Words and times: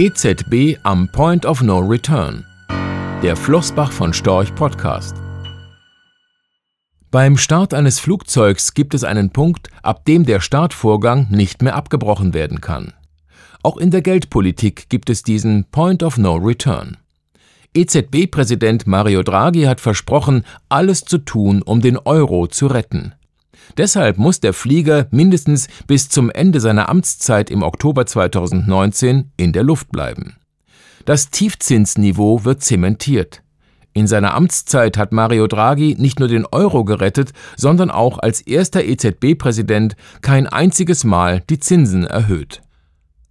EZB 0.00 0.78
am 0.84 1.08
Point 1.10 1.44
of 1.44 1.60
No 1.60 1.80
Return. 1.80 2.44
Der 3.20 3.34
Flossbach 3.34 3.90
von 3.90 4.12
Storch 4.12 4.54
Podcast. 4.54 5.16
Beim 7.10 7.36
Start 7.36 7.74
eines 7.74 7.98
Flugzeugs 7.98 8.74
gibt 8.74 8.94
es 8.94 9.02
einen 9.02 9.30
Punkt, 9.30 9.70
ab 9.82 10.04
dem 10.04 10.24
der 10.24 10.38
Startvorgang 10.38 11.26
nicht 11.30 11.62
mehr 11.62 11.74
abgebrochen 11.74 12.32
werden 12.32 12.60
kann. 12.60 12.92
Auch 13.64 13.76
in 13.76 13.90
der 13.90 14.02
Geldpolitik 14.02 14.88
gibt 14.88 15.10
es 15.10 15.24
diesen 15.24 15.64
Point 15.64 16.04
of 16.04 16.16
No 16.16 16.36
Return. 16.36 16.98
EZB-Präsident 17.74 18.86
Mario 18.86 19.24
Draghi 19.24 19.64
hat 19.64 19.80
versprochen, 19.80 20.44
alles 20.68 21.06
zu 21.06 21.18
tun, 21.18 21.60
um 21.60 21.80
den 21.80 21.98
Euro 21.98 22.46
zu 22.46 22.68
retten. 22.68 23.14
Deshalb 23.76 24.18
muss 24.18 24.40
der 24.40 24.52
Flieger 24.52 25.06
mindestens 25.10 25.68
bis 25.86 26.08
zum 26.08 26.30
Ende 26.30 26.60
seiner 26.60 26.88
Amtszeit 26.88 27.50
im 27.50 27.62
Oktober 27.62 28.06
2019 28.06 29.32
in 29.36 29.52
der 29.52 29.62
Luft 29.62 29.90
bleiben. 29.90 30.36
Das 31.04 31.30
Tiefzinsniveau 31.30 32.44
wird 32.44 32.62
zementiert. 32.62 33.42
In 33.94 34.06
seiner 34.06 34.34
Amtszeit 34.34 34.96
hat 34.96 35.10
Mario 35.12 35.46
Draghi 35.46 35.96
nicht 35.98 36.20
nur 36.20 36.28
den 36.28 36.46
Euro 36.46 36.84
gerettet, 36.84 37.32
sondern 37.56 37.90
auch 37.90 38.18
als 38.18 38.40
erster 38.40 38.84
EZB-Präsident 38.84 39.96
kein 40.20 40.46
einziges 40.46 41.04
Mal 41.04 41.42
die 41.50 41.58
Zinsen 41.58 42.04
erhöht. 42.04 42.60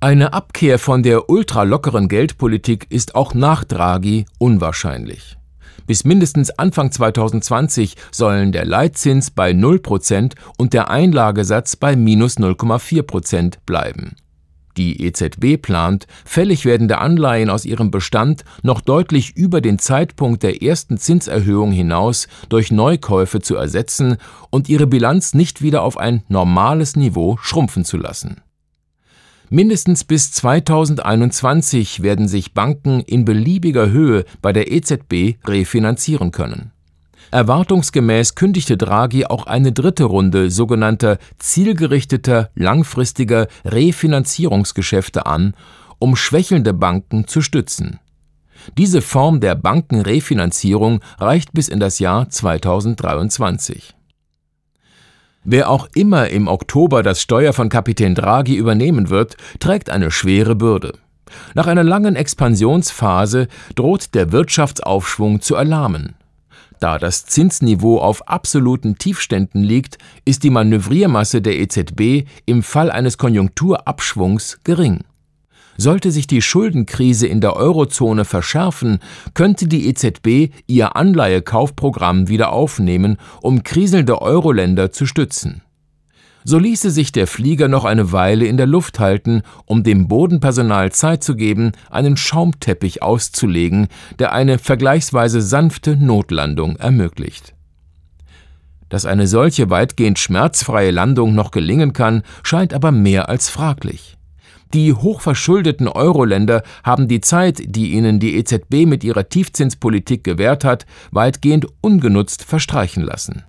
Eine 0.00 0.32
Abkehr 0.32 0.78
von 0.78 1.02
der 1.02 1.28
ultralockeren 1.28 2.08
Geldpolitik 2.08 2.86
ist 2.90 3.14
auch 3.14 3.34
nach 3.34 3.64
Draghi 3.64 4.26
unwahrscheinlich. 4.38 5.36
Bis 5.86 6.04
mindestens 6.04 6.50
Anfang 6.50 6.90
2020 6.90 7.96
sollen 8.10 8.52
der 8.52 8.64
Leitzins 8.64 9.30
bei 9.30 9.50
0% 9.50 10.34
und 10.56 10.72
der 10.72 10.90
Einlagesatz 10.90 11.76
bei 11.76 11.96
minus 11.96 12.38
0,4% 12.38 13.54
bleiben. 13.66 14.16
Die 14.76 15.06
EZB 15.06 15.60
plant, 15.60 16.06
fällig 16.24 16.64
werdende 16.64 16.98
Anleihen 16.98 17.48
aus 17.48 17.64
ihrem 17.64 17.90
Bestand 17.90 18.44
noch 18.62 18.80
deutlich 18.80 19.36
über 19.36 19.60
den 19.60 19.78
Zeitpunkt 19.78 20.42
der 20.42 20.62
ersten 20.62 20.98
Zinserhöhung 20.98 21.70
hinaus 21.70 22.26
durch 22.48 22.72
Neukäufe 22.72 23.40
zu 23.40 23.54
ersetzen 23.54 24.16
und 24.50 24.68
ihre 24.68 24.88
Bilanz 24.88 25.34
nicht 25.34 25.62
wieder 25.62 25.82
auf 25.82 25.96
ein 25.96 26.24
normales 26.28 26.96
Niveau 26.96 27.36
schrumpfen 27.40 27.84
zu 27.84 27.98
lassen. 27.98 28.43
Mindestens 29.54 30.02
bis 30.02 30.32
2021 30.32 32.02
werden 32.02 32.26
sich 32.26 32.54
Banken 32.54 32.98
in 32.98 33.24
beliebiger 33.24 33.88
Höhe 33.88 34.24
bei 34.42 34.52
der 34.52 34.72
EZB 34.72 35.36
refinanzieren 35.46 36.32
können. 36.32 36.72
Erwartungsgemäß 37.30 38.34
kündigte 38.34 38.76
Draghi 38.76 39.26
auch 39.26 39.46
eine 39.46 39.70
dritte 39.70 40.06
Runde 40.06 40.50
sogenannter 40.50 41.18
zielgerichteter 41.38 42.50
langfristiger 42.56 43.46
Refinanzierungsgeschäfte 43.64 45.24
an, 45.24 45.54
um 46.00 46.16
schwächelnde 46.16 46.74
Banken 46.74 47.28
zu 47.28 47.40
stützen. 47.40 48.00
Diese 48.76 49.02
Form 49.02 49.38
der 49.38 49.54
Bankenrefinanzierung 49.54 50.98
reicht 51.20 51.52
bis 51.52 51.68
in 51.68 51.78
das 51.78 52.00
Jahr 52.00 52.28
2023. 52.28 53.94
Wer 55.44 55.68
auch 55.68 55.88
immer 55.94 56.30
im 56.30 56.48
Oktober 56.48 57.02
das 57.02 57.20
Steuer 57.20 57.52
von 57.52 57.68
Kapitän 57.68 58.14
Draghi 58.14 58.56
übernehmen 58.56 59.10
wird, 59.10 59.36
trägt 59.60 59.90
eine 59.90 60.10
schwere 60.10 60.54
Bürde. 60.54 60.94
Nach 61.54 61.66
einer 61.66 61.84
langen 61.84 62.16
Expansionsphase 62.16 63.48
droht 63.74 64.14
der 64.14 64.32
Wirtschaftsaufschwung 64.32 65.42
zu 65.42 65.54
erlahmen. 65.54 66.14
Da 66.80 66.98
das 66.98 67.26
Zinsniveau 67.26 67.98
auf 67.98 68.26
absoluten 68.26 68.96
Tiefständen 68.96 69.62
liegt, 69.62 69.98
ist 70.24 70.44
die 70.44 70.50
Manövriermasse 70.50 71.42
der 71.42 71.58
EZB 71.58 72.26
im 72.46 72.62
Fall 72.62 72.90
eines 72.90 73.18
Konjunkturabschwungs 73.18 74.60
gering. 74.64 75.04
Sollte 75.76 76.10
sich 76.10 76.26
die 76.26 76.42
Schuldenkrise 76.42 77.26
in 77.26 77.40
der 77.40 77.56
Eurozone 77.56 78.24
verschärfen, 78.24 79.00
könnte 79.34 79.66
die 79.66 79.88
EZB 79.88 80.52
ihr 80.66 80.96
Anleihekaufprogramm 80.96 82.28
wieder 82.28 82.52
aufnehmen, 82.52 83.18
um 83.42 83.62
kriselnde 83.62 84.22
Euroländer 84.22 84.92
zu 84.92 85.06
stützen. 85.06 85.62
So 86.46 86.58
ließe 86.58 86.90
sich 86.90 87.10
der 87.10 87.26
Flieger 87.26 87.68
noch 87.68 87.86
eine 87.86 88.12
Weile 88.12 88.44
in 88.44 88.58
der 88.58 88.66
Luft 88.66 89.00
halten, 89.00 89.42
um 89.64 89.82
dem 89.82 90.08
Bodenpersonal 90.08 90.92
Zeit 90.92 91.24
zu 91.24 91.36
geben, 91.36 91.72
einen 91.90 92.18
Schaumteppich 92.18 93.02
auszulegen, 93.02 93.88
der 94.18 94.34
eine 94.34 94.58
vergleichsweise 94.58 95.40
sanfte 95.40 95.96
Notlandung 95.96 96.76
ermöglicht. 96.76 97.54
Dass 98.90 99.06
eine 99.06 99.26
solche 99.26 99.70
weitgehend 99.70 100.18
schmerzfreie 100.18 100.90
Landung 100.90 101.34
noch 101.34 101.50
gelingen 101.50 101.94
kann, 101.94 102.22
scheint 102.42 102.74
aber 102.74 102.92
mehr 102.92 103.30
als 103.30 103.48
fraglich. 103.48 104.18
Die 104.74 104.92
hochverschuldeten 104.92 105.86
Euro-Länder 105.86 106.64
haben 106.82 107.06
die 107.06 107.20
Zeit, 107.20 107.62
die 107.64 107.92
ihnen 107.92 108.18
die 108.18 108.34
EZB 108.34 108.86
mit 108.86 109.04
ihrer 109.04 109.28
Tiefzinspolitik 109.28 110.24
gewährt 110.24 110.64
hat, 110.64 110.84
weitgehend 111.12 111.68
ungenutzt 111.80 112.42
verstreichen 112.42 113.04
lassen. 113.04 113.44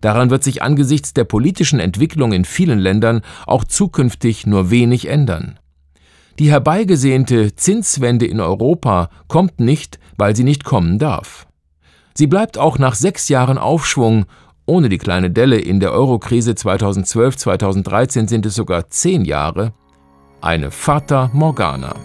Daran 0.00 0.28
wird 0.28 0.42
sich 0.42 0.62
angesichts 0.62 1.14
der 1.14 1.22
politischen 1.22 1.78
Entwicklung 1.78 2.32
in 2.32 2.44
vielen 2.44 2.80
Ländern 2.80 3.20
auch 3.46 3.62
zukünftig 3.62 4.44
nur 4.44 4.72
wenig 4.72 5.06
ändern. 5.06 5.60
Die 6.40 6.50
herbeigesehnte 6.50 7.54
Zinswende 7.54 8.26
in 8.26 8.40
Europa 8.40 9.08
kommt 9.28 9.60
nicht, 9.60 10.00
weil 10.18 10.34
sie 10.34 10.44
nicht 10.44 10.64
kommen 10.64 10.98
darf. 10.98 11.46
Sie 12.12 12.26
bleibt 12.26 12.58
auch 12.58 12.76
nach 12.76 12.96
sechs 12.96 13.28
Jahren 13.28 13.58
Aufschwung 13.58 14.26
ohne 14.68 14.88
die 14.88 14.98
kleine 14.98 15.30
Delle 15.30 15.60
in 15.60 15.78
der 15.78 15.92
Eurokrise 15.92 16.50
2012-2013 16.50 18.28
sind 18.28 18.46
es 18.46 18.56
sogar 18.56 18.88
zehn 18.88 19.24
Jahre 19.24 19.72
eine 20.46 20.70
Fata 20.70 21.28
Morgana. 21.32 21.96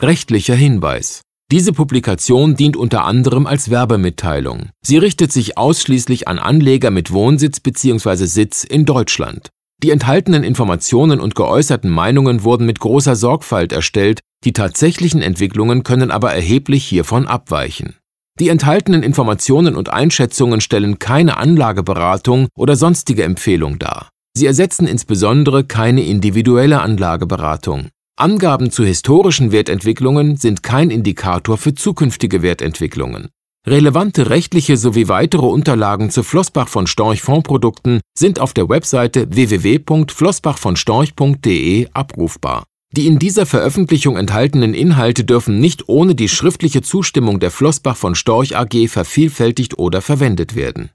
Rechtlicher 0.00 0.54
Hinweis. 0.54 1.22
Diese 1.50 1.72
Publikation 1.72 2.54
dient 2.54 2.76
unter 2.76 3.04
anderem 3.04 3.48
als 3.48 3.70
Werbemitteilung. 3.70 4.70
Sie 4.80 4.96
richtet 4.96 5.32
sich 5.32 5.58
ausschließlich 5.58 6.28
an 6.28 6.38
Anleger 6.38 6.92
mit 6.92 7.12
Wohnsitz 7.12 7.58
bzw. 7.58 8.26
Sitz 8.26 8.62
in 8.62 8.84
Deutschland. 8.84 9.48
Die 9.82 9.90
enthaltenen 9.90 10.44
Informationen 10.44 11.18
und 11.18 11.34
geäußerten 11.34 11.90
Meinungen 11.90 12.44
wurden 12.44 12.64
mit 12.64 12.78
großer 12.78 13.16
Sorgfalt 13.16 13.72
erstellt, 13.72 14.20
die 14.44 14.52
tatsächlichen 14.52 15.20
Entwicklungen 15.20 15.82
können 15.82 16.12
aber 16.12 16.32
erheblich 16.32 16.84
hiervon 16.84 17.26
abweichen. 17.26 17.96
Die 18.38 18.50
enthaltenen 18.50 19.02
Informationen 19.02 19.76
und 19.76 19.88
Einschätzungen 19.88 20.60
stellen 20.60 20.98
keine 20.98 21.38
Anlageberatung 21.38 22.48
oder 22.54 22.76
sonstige 22.76 23.24
Empfehlung 23.24 23.78
dar. 23.78 24.10
Sie 24.36 24.44
ersetzen 24.44 24.86
insbesondere 24.86 25.64
keine 25.64 26.04
individuelle 26.04 26.82
Anlageberatung. 26.82 27.88
Angaben 28.18 28.70
zu 28.70 28.84
historischen 28.84 29.52
Wertentwicklungen 29.52 30.36
sind 30.36 30.62
kein 30.62 30.90
Indikator 30.90 31.56
für 31.56 31.74
zukünftige 31.74 32.42
Wertentwicklungen. 32.42 33.30
Relevante 33.66 34.28
rechtliche 34.28 34.76
sowie 34.76 35.08
weitere 35.08 35.46
Unterlagen 35.46 36.10
zu 36.10 36.22
Flossbach 36.22 36.68
von 36.68 36.86
Storch 36.86 37.22
Fondprodukten 37.22 38.02
sind 38.16 38.38
auf 38.38 38.52
der 38.52 38.68
Webseite 38.68 39.34
www.flossbachvonstorch.de 39.34 41.88
abrufbar. 41.92 42.64
Die 42.96 43.06
in 43.06 43.18
dieser 43.18 43.44
Veröffentlichung 43.44 44.16
enthaltenen 44.16 44.72
Inhalte 44.72 45.24
dürfen 45.24 45.58
nicht 45.58 45.86
ohne 45.86 46.14
die 46.14 46.30
schriftliche 46.30 46.80
Zustimmung 46.80 47.40
der 47.40 47.50
Flossbach 47.50 47.96
von 47.96 48.14
Storch 48.14 48.56
AG 48.56 48.88
vervielfältigt 48.88 49.78
oder 49.78 50.00
verwendet 50.00 50.54
werden 50.54 50.90